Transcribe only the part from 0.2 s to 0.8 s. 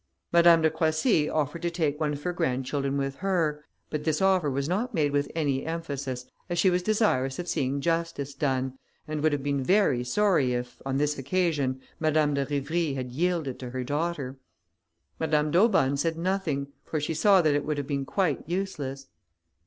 Madame de